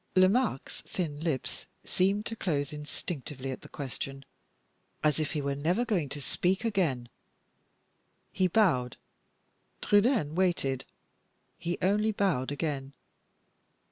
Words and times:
Lomaque's 0.15 0.81
thin 0.87 1.19
lips 1.19 1.67
seemed 1.83 2.25
to 2.25 2.35
close 2.35 2.73
instinctively 2.73 3.51
at 3.51 3.61
the 3.61 3.69
question, 3.69 4.25
as 5.03 5.19
if 5.19 5.33
he 5.33 5.43
were 5.43 5.53
never 5.53 5.85
going 5.85 6.09
to 6.09 6.19
speak 6.23 6.65
again. 6.65 7.07
He 8.31 8.47
bowed 8.47 8.97
Trudaine 9.79 10.33
waited 10.33 10.85
he 11.59 11.77
only 11.83 12.11
bowed 12.11 12.51
again. 12.51 12.93